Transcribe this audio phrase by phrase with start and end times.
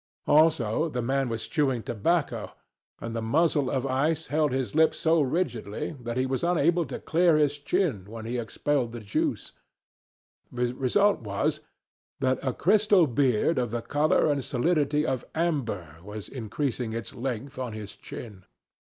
[0.25, 2.53] Also, the man was chewing tobacco,
[2.99, 6.97] and the muzzle of ice held his lips so rigidly that he was unable to
[6.97, 9.51] clear his chin when he expelled the juice.
[10.51, 11.59] The result was
[12.19, 17.59] that a crystal beard of the colour and solidity of amber was increasing its length
[17.59, 18.45] on his chin.